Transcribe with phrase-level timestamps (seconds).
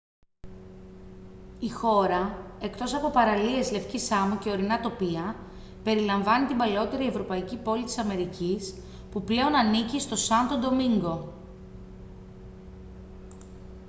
[1.59, 5.35] η χώρα εκτός από παραλίες λευκής άμμου και ορεινά τοπία
[5.83, 11.33] περιλαμβάνει την παλαιότερη ευρωπαϊκή πόλη της αμερικής που πλέον ανήκει στο σάντο ντομίνγκο